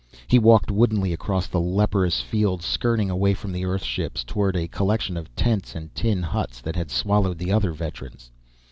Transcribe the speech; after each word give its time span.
He 0.27 0.39
walked 0.39 0.71
woodenly 0.71 1.13
across 1.13 1.45
the 1.45 1.59
leprous 1.59 2.21
field, 2.21 2.63
skirting 2.63 3.11
away 3.11 3.35
from 3.35 3.51
the 3.51 3.65
Earth 3.65 3.83
ships, 3.83 4.23
toward 4.23 4.55
a 4.55 4.67
collection 4.67 5.15
of 5.15 5.35
tents 5.35 5.75
and 5.75 5.93
tin 5.93 6.23
huts 6.23 6.59
that 6.59 6.75
had 6.75 6.89
swallowed 6.89 7.37
the 7.37 7.51
other 7.51 7.71
veterans. 7.71 8.31